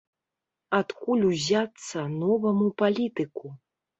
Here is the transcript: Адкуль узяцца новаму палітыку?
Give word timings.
Адкуль 0.77 1.25
узяцца 1.31 2.05
новаму 2.23 2.65
палітыку? 2.83 3.55